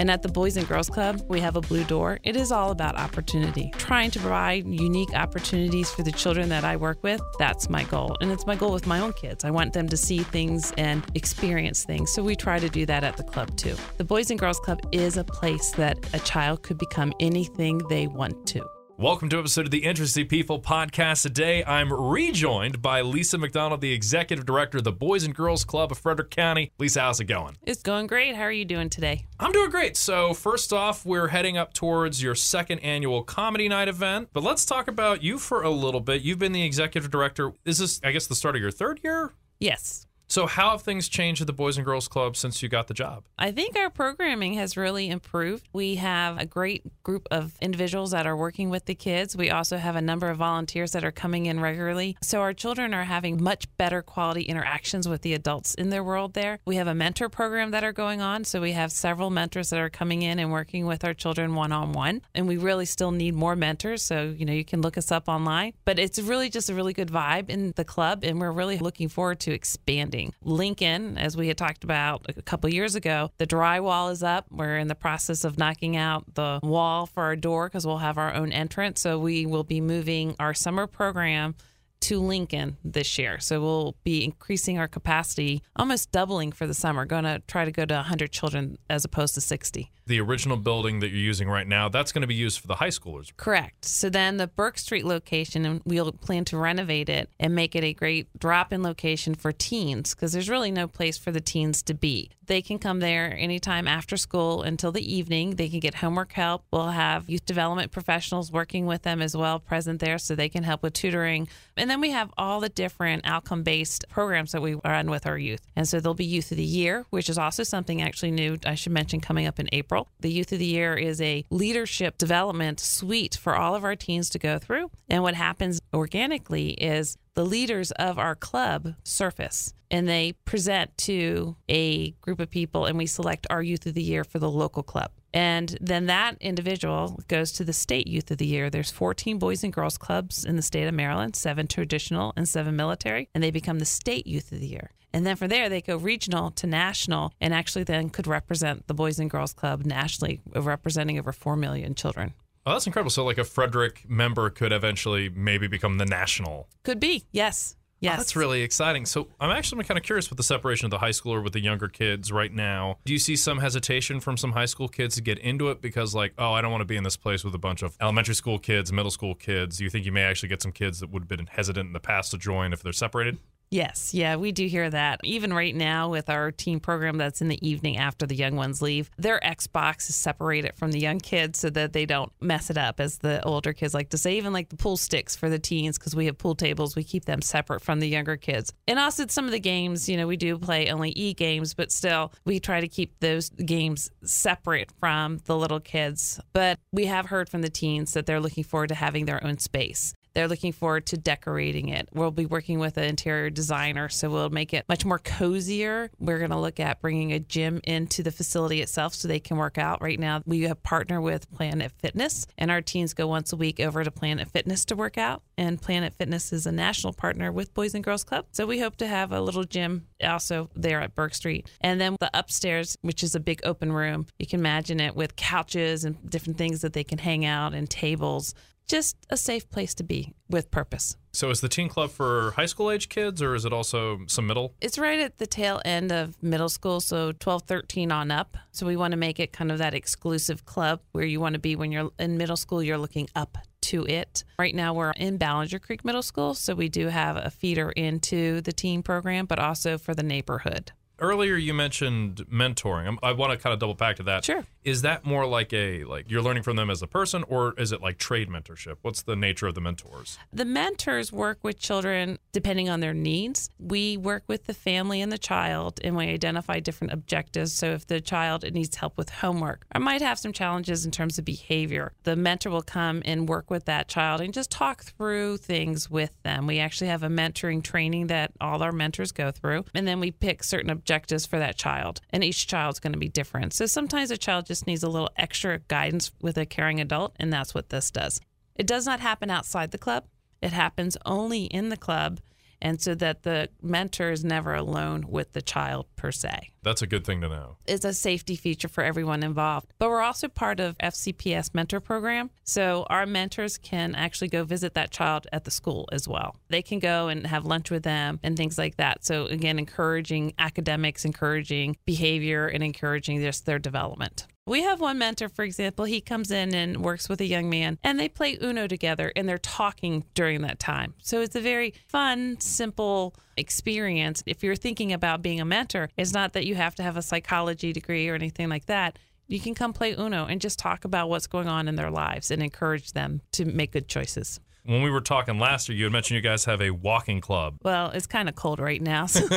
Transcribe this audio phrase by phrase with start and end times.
[0.00, 2.20] And at the Boys and Girls Club, we have a blue door.
[2.24, 3.70] It is all about opportunity.
[3.76, 8.16] Trying to provide unique opportunities for the children that I work with, that's my goal.
[8.22, 9.44] And it's my goal with my own kids.
[9.44, 12.14] I want them to see things and experience things.
[12.14, 13.76] So we try to do that at the club too.
[13.98, 18.06] The Boys and Girls Club is a place that a child could become anything they
[18.06, 18.79] want to.
[19.00, 21.22] Welcome to an episode of the Interesting People podcast.
[21.22, 25.90] Today, I'm rejoined by Lisa McDonald, the executive director of the Boys and Girls Club
[25.90, 26.70] of Frederick County.
[26.78, 27.56] Lisa, how's it going?
[27.62, 28.36] It's going great.
[28.36, 29.24] How are you doing today?
[29.38, 29.96] I'm doing great.
[29.96, 34.28] So, first off, we're heading up towards your second annual comedy night event.
[34.34, 36.20] But let's talk about you for a little bit.
[36.20, 37.54] You've been the executive director.
[37.64, 39.32] Is this, I guess, the start of your third year?
[39.58, 40.06] Yes.
[40.30, 42.94] So, how have things changed at the Boys and Girls Club since you got the
[42.94, 43.24] job?
[43.36, 45.68] I think our programming has really improved.
[45.72, 49.36] We have a great group of individuals that are working with the kids.
[49.36, 52.16] We also have a number of volunteers that are coming in regularly.
[52.22, 56.34] So, our children are having much better quality interactions with the adults in their world
[56.34, 56.60] there.
[56.64, 58.44] We have a mentor program that are going on.
[58.44, 61.72] So, we have several mentors that are coming in and working with our children one
[61.72, 62.22] on one.
[62.36, 64.02] And we really still need more mentors.
[64.02, 65.72] So, you know, you can look us up online.
[65.84, 68.22] But it's really just a really good vibe in the club.
[68.22, 70.19] And we're really looking forward to expanding.
[70.42, 74.46] Lincoln, as we had talked about a couple years ago, the drywall is up.
[74.50, 78.18] We're in the process of knocking out the wall for our door because we'll have
[78.18, 79.00] our own entrance.
[79.00, 81.54] So we will be moving our summer program
[82.00, 83.38] to Lincoln this year.
[83.38, 87.04] So we'll be increasing our capacity, almost doubling for the summer.
[87.04, 89.90] Going to try to go to 100 children as opposed to 60.
[90.06, 92.74] The original building that you're using right now, that's going to be used for the
[92.74, 93.30] high schoolers.
[93.36, 93.84] Correct.
[93.84, 97.84] So then the Burke Street location, and we'll plan to renovate it and make it
[97.84, 101.82] a great drop in location for teens because there's really no place for the teens
[101.84, 102.30] to be.
[102.46, 105.54] They can come there anytime after school until the evening.
[105.54, 106.64] They can get homework help.
[106.72, 110.64] We'll have youth development professionals working with them as well present there so they can
[110.64, 111.46] help with tutoring.
[111.76, 115.38] And then we have all the different outcome based programs that we run with our
[115.38, 115.60] youth.
[115.74, 118.74] And so there'll be Youth of the Year, which is also something actually new I
[118.74, 120.08] should mention coming up in April.
[120.20, 124.30] The Youth of the Year is a leadership development suite for all of our teens
[124.30, 124.90] to go through.
[125.08, 131.56] And what happens organically is the leaders of our club surface and they present to
[131.68, 134.82] a group of people and we select our youth of the year for the local
[134.82, 139.38] club and then that individual goes to the state youth of the year there's 14
[139.38, 143.42] boys and girls clubs in the state of maryland seven traditional and seven military and
[143.42, 146.50] they become the state youth of the year and then from there, they go regional
[146.52, 151.32] to national and actually then could represent the Boys and Girls Club nationally, representing over
[151.32, 152.32] 4 million children.
[152.66, 153.10] Oh, that's incredible.
[153.10, 156.68] So, like a Frederick member could eventually maybe become the national.
[156.84, 157.76] Could be, yes.
[158.00, 158.14] Yes.
[158.14, 159.04] Oh, that's really exciting.
[159.04, 161.60] So I'm actually kind of curious with the separation of the high schooler with the
[161.60, 162.96] younger kids right now.
[163.04, 166.14] Do you see some hesitation from some high school kids to get into it because,
[166.14, 168.34] like, oh, I don't want to be in this place with a bunch of elementary
[168.34, 169.76] school kids, middle school kids?
[169.76, 171.92] Do you think you may actually get some kids that would have been hesitant in
[171.92, 173.38] the past to join if they're separated?
[173.72, 175.20] Yes, yeah, we do hear that.
[175.22, 178.82] Even right now with our team program that's in the evening after the young ones
[178.82, 182.76] leave, their Xbox is separated from the young kids so that they don't mess it
[182.76, 184.36] up, as the older kids like to say.
[184.36, 187.26] Even like the pool sticks for the teens, because we have pool tables, we keep
[187.26, 188.72] them separate from the younger kids.
[188.88, 191.92] And also, some of the games, you know, we do play only e games, but
[191.92, 196.40] still, we try to keep those games separate from the little kids.
[196.52, 199.58] But we have heard from the teens that they're looking forward to having their own
[199.58, 200.12] space.
[200.34, 202.08] They're looking forward to decorating it.
[202.12, 206.10] We'll be working with an interior designer, so we'll make it much more cozier.
[206.18, 209.56] We're going to look at bringing a gym into the facility itself so they can
[209.56, 210.02] work out.
[210.02, 213.80] Right now, we have partnered with Planet Fitness, and our teens go once a week
[213.80, 215.42] over to Planet Fitness to work out.
[215.58, 218.96] And Planet Fitness is a national partner with Boys and Girls Club, so we hope
[218.96, 221.70] to have a little gym also there at Burke Street.
[221.80, 225.36] And then the upstairs, which is a big open room, you can imagine it with
[225.36, 228.54] couches and different things that they can hang out and tables
[228.90, 231.16] just a safe place to be with purpose.
[231.32, 234.48] So, is the teen club for high school age kids or is it also some
[234.48, 234.74] middle?
[234.80, 238.56] It's right at the tail end of middle school, so 12, 13 on up.
[238.72, 241.60] So, we want to make it kind of that exclusive club where you want to
[241.60, 244.42] be when you're in middle school, you're looking up to it.
[244.58, 248.60] Right now, we're in Ballenger Creek Middle School, so we do have a feeder into
[248.60, 250.92] the teen program, but also for the neighborhood.
[251.20, 253.18] Earlier, you mentioned mentoring.
[253.22, 254.42] I want to kind of double back to that.
[254.42, 254.64] Sure.
[254.84, 257.92] Is that more like a like you're learning from them as a person, or is
[257.92, 258.96] it like trade mentorship?
[259.02, 260.38] What's the nature of the mentors?
[260.50, 263.70] The mentors work with children depending on their needs.
[263.78, 267.74] We work with the family and the child, and we identify different objectives.
[267.74, 271.38] So if the child needs help with homework or might have some challenges in terms
[271.38, 275.58] of behavior, the mentor will come and work with that child and just talk through
[275.58, 276.66] things with them.
[276.66, 280.30] We actually have a mentoring training that all our mentors go through, and then we
[280.30, 281.09] pick certain objectives
[281.46, 283.72] for that child, and each child's going to be different.
[283.72, 287.52] So sometimes a child just needs a little extra guidance with a caring adult, and
[287.52, 288.40] that's what this does.
[288.76, 290.24] It does not happen outside the club,
[290.62, 292.40] it happens only in the club,
[292.82, 296.70] and so that the mentor is never alone with the child per se.
[296.82, 297.76] That's a good thing to know.
[297.86, 299.92] It's a safety feature for everyone involved.
[299.98, 302.50] But we're also part of FCPS mentor program.
[302.64, 306.56] So our mentors can actually go visit that child at the school as well.
[306.68, 309.24] They can go and have lunch with them and things like that.
[309.24, 314.46] So again, encouraging academics, encouraging behavior and encouraging just their development.
[314.70, 317.98] We have one mentor, for example, he comes in and works with a young man
[318.04, 321.14] and they play Uno together and they're talking during that time.
[321.20, 324.44] So it's a very fun, simple experience.
[324.46, 327.22] If you're thinking about being a mentor, it's not that you have to have a
[327.22, 329.18] psychology degree or anything like that.
[329.48, 332.52] You can come play Uno and just talk about what's going on in their lives
[332.52, 334.60] and encourage them to make good choices.
[334.84, 337.76] When we were talking last year, you had mentioned you guys have a walking club.
[337.82, 339.26] Well, it's kind of cold right now.
[339.26, 339.46] So.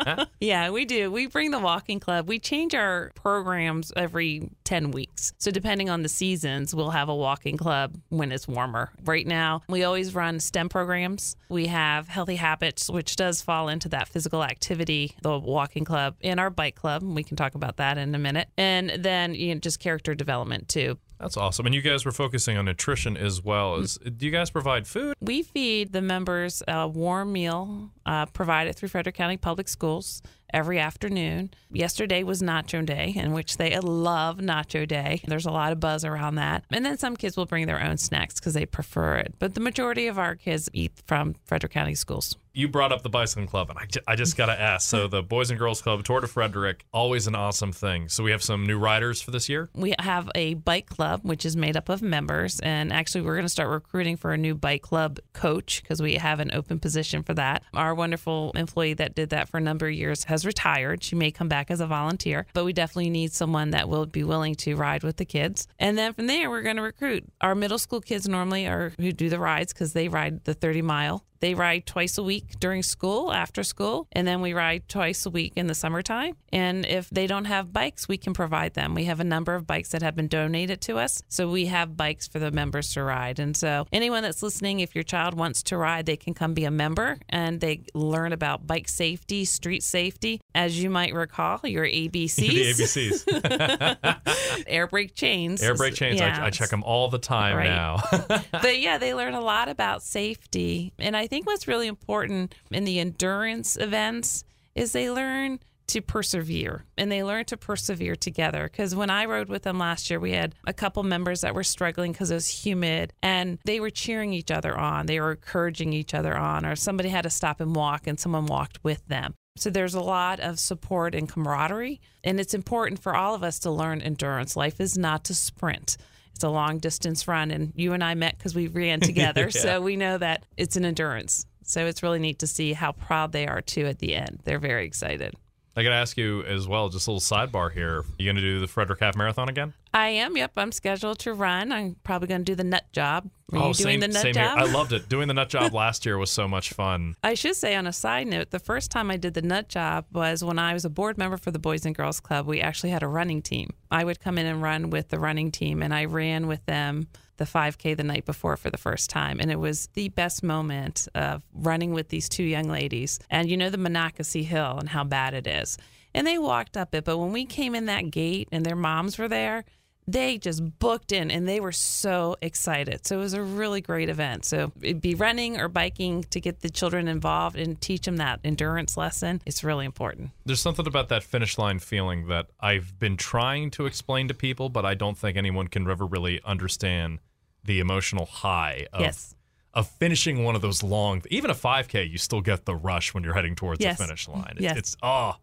[0.40, 1.10] yeah, we do.
[1.10, 2.28] We bring the walking club.
[2.28, 5.32] We change our programs every 10 weeks.
[5.38, 8.90] So, depending on the seasons, we'll have a walking club when it's warmer.
[9.04, 11.36] Right now, we always run STEM programs.
[11.48, 16.40] We have Healthy Habits, which does fall into that physical activity, the walking club, and
[16.40, 17.02] our bike club.
[17.02, 18.48] We can talk about that in a minute.
[18.56, 20.98] And then you know, just character development too.
[21.20, 21.66] That's awesome.
[21.66, 23.76] And you guys were focusing on nutrition as well.
[23.76, 25.14] As, do you guys provide food?
[25.20, 30.22] We feed the members a warm meal uh, provided through Frederick County Public Schools
[30.52, 31.50] every afternoon.
[31.70, 35.20] Yesterday was Nacho Day, in which they love Nacho Day.
[35.26, 36.64] There's a lot of buzz around that.
[36.70, 39.34] And then some kids will bring their own snacks because they prefer it.
[39.38, 42.36] But the majority of our kids eat from Frederick County schools.
[42.52, 44.88] You brought up the bicycling club, and I, I just got to ask.
[44.88, 48.08] So, the Boys and Girls Club, Tour de Frederick, always an awesome thing.
[48.08, 49.70] So, we have some new riders for this year?
[49.74, 52.58] We have a bike club, which is made up of members.
[52.60, 56.14] And actually, we're going to start recruiting for a new bike club coach because we
[56.14, 57.62] have an open position for that.
[57.74, 61.04] Our wonderful employee that did that for a number of years has retired.
[61.04, 64.24] She may come back as a volunteer, but we definitely need someone that will be
[64.24, 65.68] willing to ride with the kids.
[65.78, 67.24] And then from there, we're going to recruit.
[67.40, 70.82] Our middle school kids normally are who do the rides because they ride the 30
[70.82, 75.24] mile they ride twice a week during school, after school, and then we ride twice
[75.26, 76.36] a week in the summertime.
[76.52, 78.94] And if they don't have bikes, we can provide them.
[78.94, 81.22] We have a number of bikes that have been donated to us.
[81.28, 83.38] So we have bikes for the members to ride.
[83.38, 86.64] And so anyone that's listening, if your child wants to ride, they can come be
[86.64, 90.40] a member and they learn about bike safety, street safety.
[90.54, 92.36] As you might recall, your ABCs.
[92.36, 94.64] the ABCs.
[94.66, 95.62] Air brake chains.
[95.62, 96.20] Air brake chains.
[96.20, 96.38] Yeah.
[96.40, 97.68] I, I, check them all the time right.
[97.68, 98.02] now.
[98.52, 100.92] but yeah, they learn a lot about safety.
[100.98, 104.44] And I think what's really important in the endurance events
[104.74, 108.64] is they learn to persevere and they learn to persevere together.
[108.64, 111.64] Because when i rode with them last year we had a couple members that were
[111.64, 115.06] struggling because it was humid and they were cheering each other on.
[115.06, 118.46] They were encouraging each other on or somebody had to stop and walk and someone
[118.46, 119.34] walked with them.
[119.56, 123.58] So there's a lot of support and camaraderie and it's important for all of us
[123.60, 124.56] to learn endurance.
[124.56, 125.96] Life is not to sprint
[126.40, 129.50] it's a long distance run, and you and I met because we ran together.
[129.54, 129.60] yeah.
[129.60, 131.44] So we know that it's an endurance.
[131.64, 134.40] So it's really neat to see how proud they are too at the end.
[134.44, 135.34] They're very excited.
[135.76, 138.04] I got to ask you as well, just a little sidebar here.
[138.18, 139.72] You going to do the Frederick Half Marathon again?
[139.94, 140.36] I am.
[140.36, 141.70] Yep, I'm scheduled to run.
[141.70, 143.30] I'm probably going to do the nut job.
[143.52, 144.58] Are oh, you same, doing the nut job?
[144.58, 144.68] Here.
[144.68, 145.08] I loved it.
[145.08, 147.16] Doing the nut job last year was so much fun.
[147.22, 150.06] I should say, on a side note, the first time I did the nut job
[150.12, 152.46] was when I was a board member for the Boys and Girls Club.
[152.46, 153.70] We actually had a running team.
[153.90, 157.08] I would come in and run with the running team, and I ran with them
[157.40, 159.40] the 5K the night before for the first time.
[159.40, 163.18] And it was the best moment of running with these two young ladies.
[163.30, 165.78] And you know the Monocacy Hill and how bad it is.
[166.14, 167.04] And they walked up it.
[167.04, 169.64] But when we came in that gate and their moms were there,
[170.06, 173.06] they just booked in and they were so excited.
[173.06, 174.44] So it was a really great event.
[174.44, 178.40] So it'd be running or biking to get the children involved and teach them that
[178.44, 179.40] endurance lesson.
[179.46, 180.32] It's really important.
[180.44, 184.68] There's something about that finish line feeling that I've been trying to explain to people,
[184.68, 187.20] but I don't think anyone can ever really understand
[187.64, 189.34] the emotional high of yes
[189.72, 193.22] of finishing one of those long even a 5k you still get the rush when
[193.22, 193.98] you're heading towards yes.
[193.98, 194.76] the finish line yes.
[194.76, 195.34] it's oh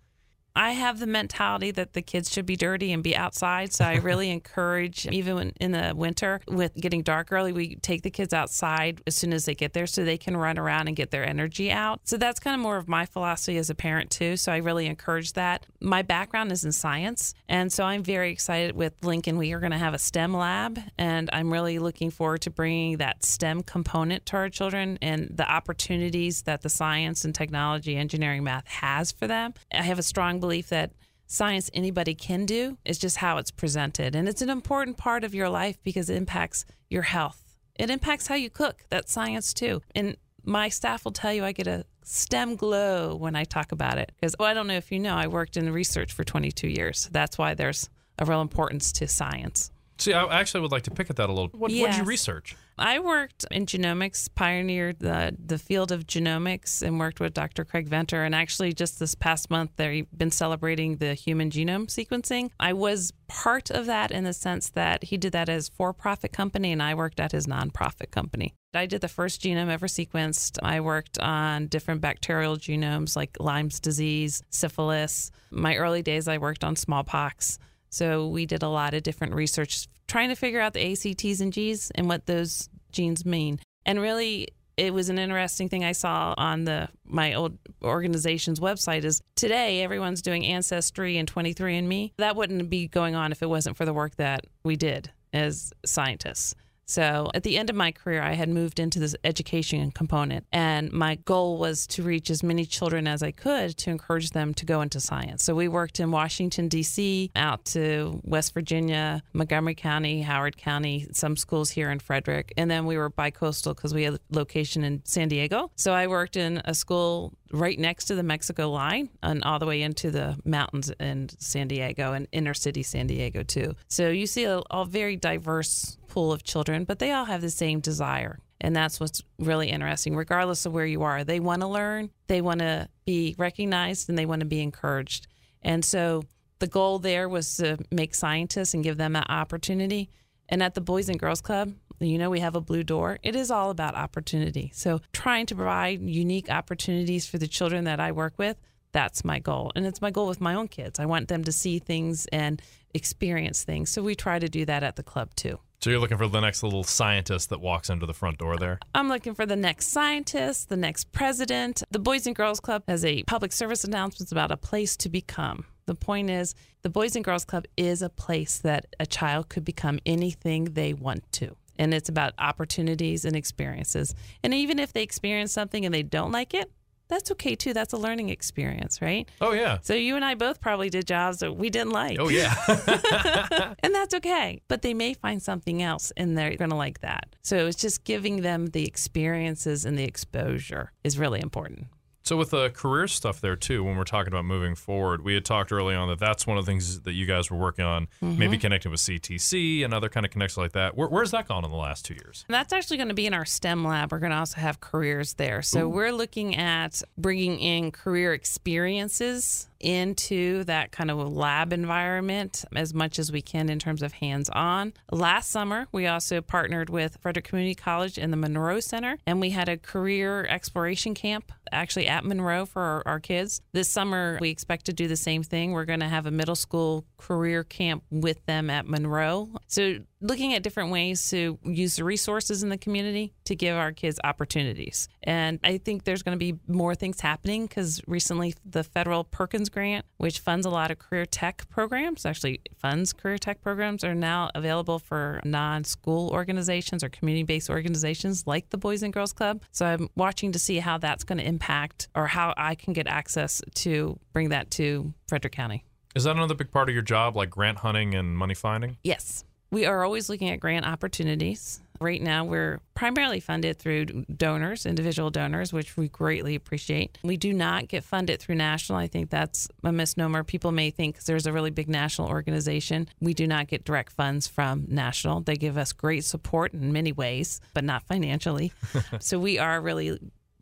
[0.58, 3.74] I have the mentality that the kids should be dirty and be outside.
[3.74, 8.10] So I really encourage, even in the winter, with getting dark early, we take the
[8.10, 11.12] kids outside as soon as they get there so they can run around and get
[11.12, 12.02] their energy out.
[12.06, 14.36] So that's kind of more of my philosophy as a parent, too.
[14.36, 15.66] So I really encourage that.
[15.80, 17.36] My background is in science.
[17.48, 19.38] And so I'm very excited with Lincoln.
[19.38, 20.80] We are going to have a STEM lab.
[20.98, 25.50] And I'm really looking forward to bringing that STEM component to our children and the
[25.50, 29.54] opportunities that the science and technology, engineering, math has for them.
[29.72, 30.92] I have a strong belief that
[31.26, 32.78] science anybody can do.
[32.86, 34.16] It's just how it's presented.
[34.16, 37.58] And it's an important part of your life because it impacts your health.
[37.76, 38.86] It impacts how you cook.
[38.90, 39.82] That's science too.
[39.94, 43.98] And my staff will tell you I get a STEM glow when I talk about
[43.98, 44.14] it.
[44.16, 47.10] Because well, I don't know if you know, I worked in research for 22 years.
[47.12, 49.70] That's why there's a real importance to science.
[50.00, 51.50] See, I actually would like to pick at that a little.
[51.50, 52.56] What, what did you research?
[52.78, 57.66] I worked in genomics, pioneered the, the field of genomics, and worked with Dr.
[57.66, 58.24] Craig Venter.
[58.24, 62.52] And actually, just this past month, they've been celebrating the human genome sequencing.
[62.60, 66.72] I was part of that in the sense that he did that as for-profit company,
[66.72, 68.54] and I worked at his nonprofit company.
[68.74, 70.60] I did the first genome ever sequenced.
[70.62, 75.32] I worked on different bacterial genomes like Lyme's disease, syphilis.
[75.50, 77.58] My early days, I worked on smallpox.
[77.90, 81.54] So we did a lot of different research trying to figure out the ACTs and
[81.54, 83.60] Gs and what those genes mean.
[83.86, 89.04] And really, it was an interesting thing I saw on the my old organization's website
[89.04, 92.12] is today everyone's doing ancestry and 23andme.
[92.18, 95.74] That wouldn't be going on if it wasn't for the work that we did as
[95.86, 96.56] scientists.
[96.88, 100.92] So at the end of my career, I had moved into this education component, and
[100.94, 104.66] my goal was to reach as many children as I could to encourage them to
[104.66, 105.44] go into science.
[105.44, 111.36] So we worked in Washington, D.C., out to West Virginia, Montgomery County, Howard County, some
[111.36, 115.02] schools here in Frederick, and then we were bi-coastal because we had a location in
[115.04, 115.70] San Diego.
[115.76, 119.66] So I worked in a school right next to the Mexico line and all the
[119.66, 123.76] way into the mountains in San Diego and inner city San Diego too.
[123.88, 127.80] So you see a, very diverse pool of children, but they all have the same
[127.80, 128.40] desire.
[128.60, 131.24] And that's what's really interesting, regardless of where you are.
[131.24, 135.28] They want to learn, they want to be recognized, and they want to be encouraged.
[135.62, 136.24] And so
[136.58, 140.10] the goal there was to make scientists and give them an opportunity.
[140.50, 143.20] And at the Boys and Girls Club, you know, we have a blue door.
[143.22, 144.72] It is all about opportunity.
[144.74, 148.58] So trying to provide unique opportunities for the children that I work with,
[148.92, 149.72] that's my goal.
[149.76, 151.00] And it's my goal with my own kids.
[151.00, 152.60] I want them to see things and
[152.96, 153.92] experience things.
[153.92, 155.60] So we try to do that at the club too.
[155.80, 158.80] So you're looking for the next little scientist that walks into the front door there.
[158.96, 161.84] I'm looking for the next scientist, the next president.
[161.92, 165.66] The Boys and Girls Club has a public service announcement about a place to become.
[165.86, 169.64] The point is, the Boys and Girls Club is a place that a child could
[169.64, 171.56] become anything they want to.
[171.78, 174.16] And it's about opportunities and experiences.
[174.44, 176.72] And even if they experience something and they don't like it,
[177.08, 177.74] that's okay too.
[177.74, 179.30] That's a learning experience, right?
[179.42, 179.80] Oh yeah.
[179.82, 182.20] So you and I both probably did jobs that we didn't like.
[182.20, 182.56] Oh yeah.
[183.84, 184.62] and that's okay.
[184.68, 187.36] But they may find something else and they're going to like that.
[187.42, 191.88] So it's just giving them the experiences and the exposure is really important.
[192.28, 195.46] So with the career stuff there too, when we're talking about moving forward, we had
[195.46, 198.10] talked early on that that's one of the things that you guys were working on,
[198.20, 198.60] maybe mm-hmm.
[198.60, 200.98] connecting with CTC and other kind of connections like that.
[200.98, 202.44] Where, where's that gone in the last two years?
[202.50, 204.12] And that's actually going to be in our STEM lab.
[204.12, 205.62] We're going to also have careers there.
[205.62, 212.94] So we're looking at bringing in career experiences into that kind of lab environment as
[212.94, 214.94] much as we can in terms of hands on.
[215.12, 219.52] Last summer, we also partnered with Frederick Community College and the Monroe Center, and we
[219.52, 223.62] had a career exploration camp actually at Monroe for our, our kids.
[223.74, 225.72] This summer, we expect to do the same thing.
[225.72, 229.50] We're going to have a middle school career camp with them at Monroe.
[229.68, 233.92] So, looking at different ways to use the resources in the community to give our
[233.92, 235.08] kids opportunities.
[235.24, 239.70] And I think there's going to be more things happening because recently the federal Perkins
[239.70, 244.16] grant, which funds a lot of career tech programs, actually funds career tech programs, are
[244.16, 249.34] now available for non school organizations or community based organizations like the Boys and Girls
[249.34, 249.62] Club.
[249.72, 253.08] So I'm watching to see how that's going to impact or how I can get
[253.08, 255.84] access to bring that to Frederick County.
[256.16, 258.98] Is that another big part of your job, like grant hunting and money finding?
[259.04, 259.44] Yes.
[259.72, 261.82] We are always looking at grant opportunities.
[262.00, 267.18] Right now, we're primarily funded through donors, individual donors, which we greatly appreciate.
[267.24, 269.00] We do not get funded through national.
[269.00, 270.44] I think that's a misnomer.
[270.44, 273.08] People may think 'cause there's a really big national organization.
[273.20, 275.42] We do not get direct funds from national.
[275.42, 278.72] They give us great support in many ways, but not financially.
[279.20, 280.20] so we are really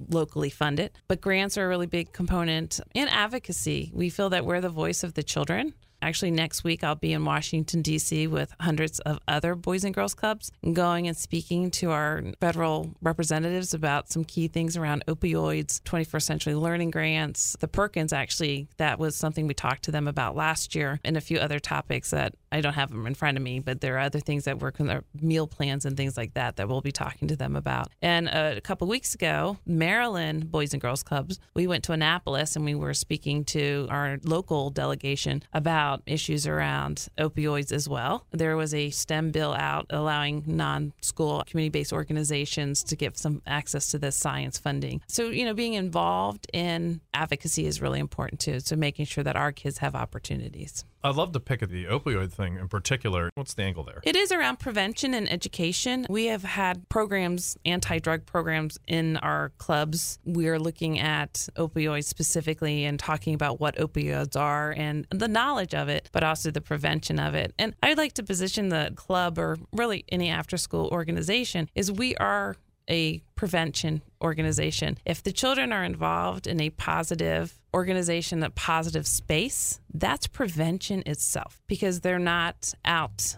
[0.09, 0.91] locally funded.
[1.09, 3.91] But grants are a really big component in advocacy.
[3.93, 5.73] We feel that we're the voice of the children.
[6.05, 8.27] Actually, next week I'll be in Washington, D.C.
[8.27, 13.73] with hundreds of other Boys and Girls Clubs, going and speaking to our federal representatives
[13.73, 17.57] about some key things around opioids, 21st century learning grants.
[17.59, 21.21] The Perkins, actually, that was something we talked to them about last year, and a
[21.21, 24.01] few other topics that I don't have them in front of me, but there are
[24.01, 26.91] other things that work on their meal plans and things like that that we'll be
[26.91, 27.89] talking to them about.
[28.03, 32.63] And a couple weeks ago, Maryland Boys and Girls Clubs, we went to Annapolis and
[32.63, 38.25] we were speaking to our local delegation about issues around opioids as well.
[38.31, 43.41] There was a STEM bill out allowing non school community based organizations to get some
[43.45, 45.01] access to this science funding.
[45.07, 48.59] So, you know, being involved in advocacy is really important too.
[48.59, 50.85] So, making sure that our kids have opportunities.
[51.05, 53.29] I'd love to pick at the opioid thing in particular.
[53.35, 53.99] What's the angle there?
[54.01, 56.07] It is around prevention and education.
[56.09, 60.17] We have had programs, anti drug programs in our clubs.
[60.25, 65.75] We are looking at opioids specifically and talking about what opioids are and the knowledge
[65.75, 67.53] of it, but also the prevention of it.
[67.59, 72.15] And I'd like to position the club or really any after school organization is we
[72.15, 72.55] are
[72.89, 74.97] a prevention organization.
[75.05, 81.61] If the children are involved in a positive organization, a positive space, that's prevention itself
[81.67, 83.35] because they're not out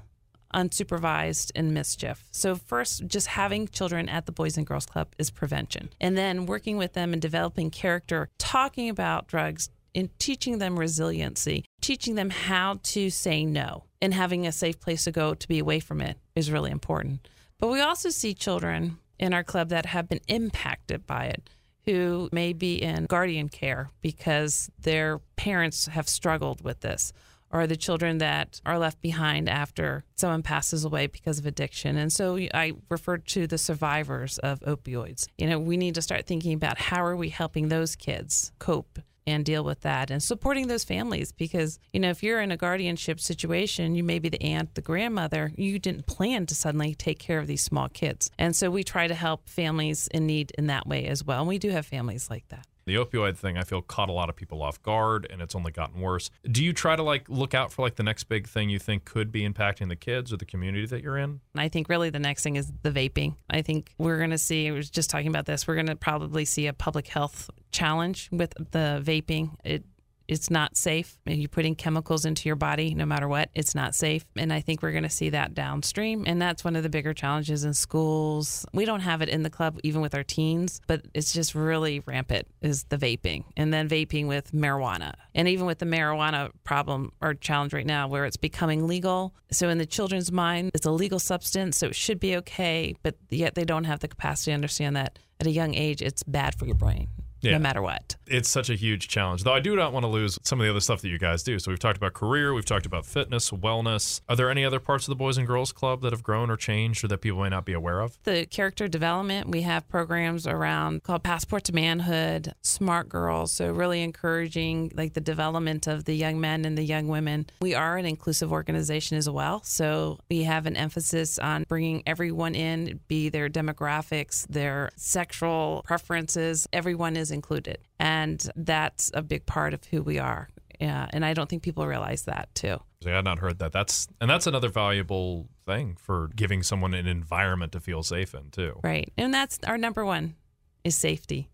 [0.53, 2.24] unsupervised in mischief.
[2.32, 5.89] So, first, just having children at the Boys and Girls Club is prevention.
[6.00, 11.65] And then working with them and developing character, talking about drugs, and teaching them resiliency,
[11.82, 15.60] teaching them how to say no, and having a safe place to go to be
[15.60, 17.27] away from it is really important.
[17.58, 21.50] But we also see children in our club that have been impacted by it
[21.88, 27.13] who may be in guardian care because their parents have struggled with this
[27.50, 31.96] or the children that are left behind after someone passes away because of addiction.
[31.96, 35.27] And so I refer to the survivors of opioids.
[35.38, 39.00] You know, we need to start thinking about how are we helping those kids cope
[39.27, 42.57] and deal with that and supporting those families because you know if you're in a
[42.57, 47.19] guardianship situation you may be the aunt the grandmother you didn't plan to suddenly take
[47.19, 48.31] care of these small kids.
[48.38, 51.39] And so we try to help families in need in that way as well.
[51.39, 54.29] And we do have families like that the opioid thing I feel caught a lot
[54.29, 56.32] of people off guard and it's only gotten worse.
[56.50, 59.03] Do you try to like look out for like the next big thing you think
[59.06, 61.41] could be impacting the kids or the community that you're in?
[61.56, 63.36] I think really the next thing is the vaping.
[63.50, 65.67] I think we're going to see I was just talking about this.
[65.67, 69.56] We're going to probably see a public health challenge with the vaping.
[69.65, 69.84] It
[70.27, 71.17] it's not safe.
[71.25, 73.50] And You're putting chemicals into your body no matter what.
[73.55, 74.25] It's not safe.
[74.36, 76.24] And I think we're going to see that downstream.
[76.27, 78.65] And that's one of the bigger challenges in schools.
[78.74, 82.01] We don't have it in the club, even with our teens, but it's just really
[82.05, 85.13] rampant is the vaping and then vaping with marijuana.
[85.34, 89.34] And even with the marijuana problem or challenge right now, where it's becoming legal.
[89.51, 93.15] So in the children's mind, it's a legal substance, so it should be okay, but
[93.29, 96.55] yet they don't have the capacity to understand that at a young age, it's bad
[96.55, 97.07] for your brain
[97.41, 97.53] yeah.
[97.53, 98.15] no matter what.
[98.29, 99.43] It's such a huge challenge.
[99.43, 101.43] Though I do not want to lose some of the other stuff that you guys
[101.43, 101.60] do.
[101.60, 104.22] So we've talked about career, we've talked about fitness, wellness.
[104.27, 106.57] Are there any other parts of the Boys and Girls Club that have grown or
[106.57, 108.17] changed or that people may not be aware of?
[108.24, 113.51] The character development, we have programs around called Passport to Manhood, Smart Girls.
[113.51, 117.48] So really encouraging like the development of the young men and the young women.
[117.62, 119.62] We are an inclusive organization as well.
[119.63, 126.67] So we have an emphasis on bringing everyone in, be their demographics, their sexual preferences,
[126.73, 127.80] everyone is included.
[127.99, 130.49] And that's a big part of who we are.
[130.79, 132.77] Yeah, and I don't think people realize that too.
[133.05, 133.71] I had not heard that.
[133.71, 138.51] That's and that's another valuable thing for giving someone an environment to feel safe in
[138.51, 138.79] too.
[138.83, 139.12] Right.
[139.17, 140.36] And that's our number one
[140.83, 141.49] is safety.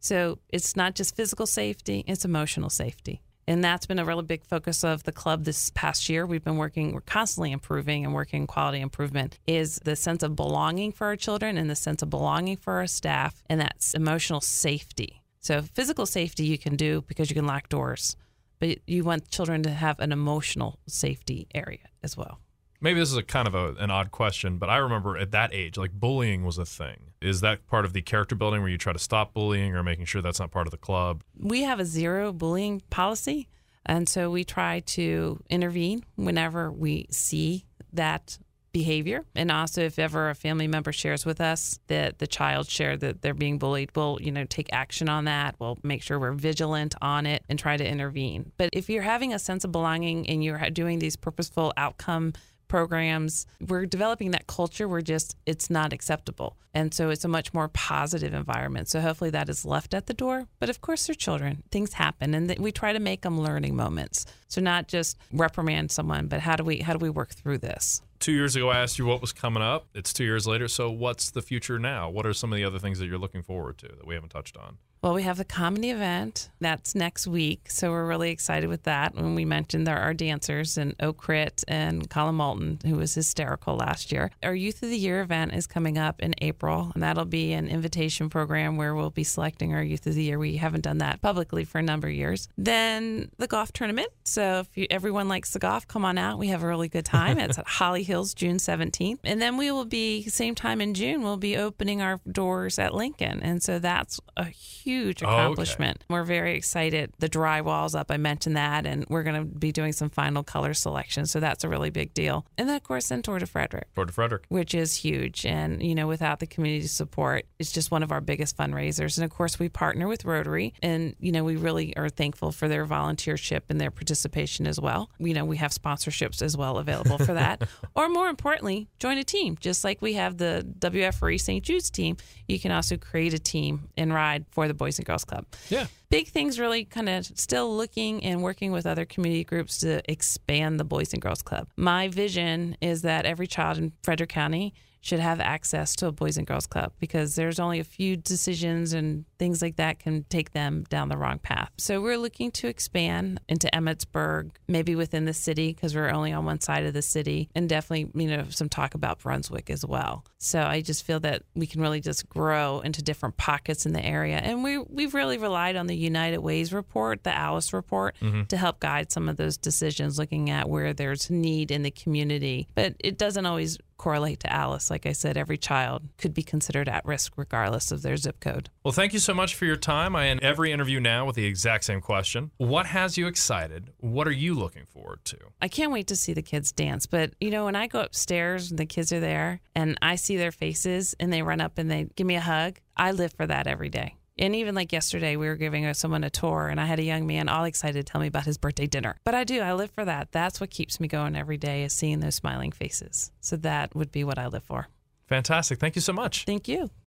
[0.00, 3.22] So it's not just physical safety, it's emotional safety.
[3.46, 6.26] And that's been a really big focus of the club this past year.
[6.26, 10.92] We've been working, we're constantly improving and working quality improvement is the sense of belonging
[10.92, 13.42] for our children and the sense of belonging for our staff.
[13.48, 15.21] And that's emotional safety.
[15.42, 18.16] So physical safety you can do because you can lock doors,
[18.58, 22.40] but you want children to have an emotional safety area as well
[22.82, 25.54] maybe this is a kind of a, an odd question, but I remember at that
[25.54, 27.12] age, like bullying was a thing.
[27.22, 30.04] Is that part of the character building where you try to stop bullying or making
[30.04, 31.22] sure that's not part of the club?
[31.38, 33.48] We have a zero bullying policy.
[33.86, 38.38] And so we try to intervene whenever we see that
[38.72, 39.24] behavior.
[39.34, 43.22] And also, if ever a family member shares with us that the child shared that
[43.22, 45.56] they're being bullied, we'll, you know, take action on that.
[45.58, 48.52] We'll make sure we're vigilant on it and try to intervene.
[48.56, 52.32] But if you're having a sense of belonging and you're doing these purposeful outcome
[52.72, 53.46] programs.
[53.68, 54.88] We're developing that culture.
[54.88, 56.56] We're just, it's not acceptable.
[56.72, 58.88] And so it's a much more positive environment.
[58.88, 60.46] So hopefully that is left at the door.
[60.58, 61.64] But of course, they're children.
[61.70, 62.32] Things happen.
[62.32, 64.24] And we try to make them learning moments.
[64.48, 68.00] So not just reprimand someone, but how do we, how do we work through this?
[68.22, 69.88] Two years ago I asked you what was coming up.
[69.94, 70.68] It's two years later.
[70.68, 72.08] So what's the future now?
[72.08, 74.30] What are some of the other things that you're looking forward to that we haven't
[74.30, 74.78] touched on?
[75.02, 79.16] Well, we have the comedy event that's next week, so we're really excited with that.
[79.16, 84.12] When we mentioned there are dancers and Okrit and Colin Moulton, who was hysterical last
[84.12, 84.30] year.
[84.44, 87.66] Our Youth of the Year event is coming up in April, and that'll be an
[87.66, 90.38] invitation program where we'll be selecting our Youth of the Year.
[90.38, 92.48] We haven't done that publicly for a number of years.
[92.56, 94.10] Then the golf tournament.
[94.22, 96.38] So if you, everyone likes the golf, come on out.
[96.38, 97.40] We have a really good time.
[97.40, 101.22] it's at Holly Hills, June 17th, and then we will be same time in June.
[101.22, 105.34] We'll be opening our doors at Lincoln, and so that's a huge huge Oh, okay.
[105.42, 106.04] accomplishment.
[106.08, 107.12] We're very excited.
[107.18, 108.10] The drywall's up.
[108.10, 111.26] I mentioned that, and we're going to be doing some final color selection.
[111.26, 112.46] So that's a really big deal.
[112.58, 114.44] And then, of course, then Tour de Frederick Tour de Frederick.
[114.48, 115.46] which is huge.
[115.46, 119.16] And, you know, without the community support, it's just one of our biggest fundraisers.
[119.16, 122.68] And of course, we partner with Rotary, and, you know, we really are thankful for
[122.68, 125.10] their volunteership and their participation as well.
[125.18, 127.66] You know, we have sponsorships as well available for that.
[127.94, 129.56] or more importantly, join a team.
[129.60, 131.64] Just like we have the WFRE St.
[131.64, 132.16] Jude's team,
[132.48, 135.86] you can also create a team and ride for the Boys and Girls Club Yeah.
[136.10, 140.80] big things really kind of still looking and working with other community groups to expand
[140.80, 141.68] the Boys and Girls Club.
[141.76, 146.38] My vision is that every child in Frederick County should have access to a Boys
[146.38, 150.52] and Girls Club because there's only a few decisions and things like that can take
[150.52, 151.70] them down the wrong path.
[151.76, 156.44] So we're looking to expand into Emmitsburg, maybe within the city because we're only on
[156.44, 160.24] one side of the city, and definitely, you know, some talk about Brunswick as well.
[160.38, 164.04] So I just feel that we can really just grow into different pockets in the
[164.04, 164.36] area.
[164.36, 168.44] And we we've really relied on the United Ways report, the Alice report, mm-hmm.
[168.44, 172.68] to help guide some of those decisions, looking at where there's need in the community.
[172.76, 174.90] But it doesn't always correlate to Alice.
[174.90, 178.68] Like I said, every child could be considered at risk regardless of their zip code.
[178.82, 180.16] Well, thank you so much for your time.
[180.16, 182.50] I end every interview now with the exact same question.
[182.56, 183.90] What has you excited?
[183.98, 185.36] What are you looking forward to?
[185.60, 187.06] I can't wait to see the kids dance.
[187.06, 190.36] But you know, when I go upstairs and the kids are there and I see
[190.36, 193.46] their faces and they run up and they give me a hug, I live for
[193.46, 194.16] that every day.
[194.42, 197.28] And even like yesterday, we were giving someone a tour, and I had a young
[197.28, 199.16] man all excited to tell me about his birthday dinner.
[199.22, 200.32] But I do, I live for that.
[200.32, 203.30] That's what keeps me going every day is seeing those smiling faces.
[203.40, 204.88] So that would be what I live for.
[205.28, 205.78] Fantastic.
[205.78, 206.44] Thank you so much.
[206.44, 206.90] Thank you.